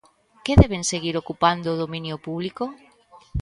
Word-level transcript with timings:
¿Que 0.43 0.53
deben 0.61 0.83
seguir 0.91 1.15
ocupando 1.17 1.67
o 1.71 1.79
dominio 1.83 2.15
público? 2.27 2.65